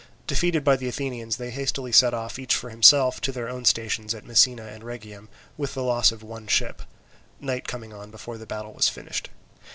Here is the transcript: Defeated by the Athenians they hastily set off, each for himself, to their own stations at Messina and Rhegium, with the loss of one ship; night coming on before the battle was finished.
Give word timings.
Defeated 0.25 0.63
by 0.63 0.77
the 0.77 0.87
Athenians 0.87 1.37
they 1.37 1.51
hastily 1.51 1.91
set 1.91 2.11
off, 2.11 2.39
each 2.39 2.55
for 2.55 2.71
himself, 2.71 3.21
to 3.21 3.31
their 3.31 3.47
own 3.47 3.65
stations 3.65 4.15
at 4.15 4.25
Messina 4.25 4.63
and 4.65 4.83
Rhegium, 4.83 5.29
with 5.57 5.75
the 5.75 5.83
loss 5.83 6.11
of 6.11 6.23
one 6.23 6.47
ship; 6.47 6.81
night 7.39 7.67
coming 7.67 7.93
on 7.93 8.09
before 8.09 8.39
the 8.39 8.47
battle 8.47 8.73
was 8.73 8.89
finished. 8.89 9.29